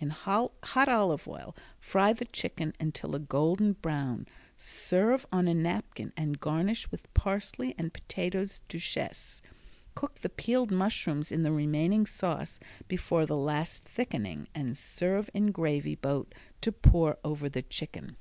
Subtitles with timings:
[0.00, 4.26] In hot olive oil fry the chicken until a golden brown.
[4.56, 9.42] Serve on a napkin and garnish with parsley and potatoes Duchesse.
[9.94, 15.52] Cook the peeled mushrooms in the remaining sauce before the last thickening, and serve in
[15.52, 18.16] gravy boat to pour over the chicken.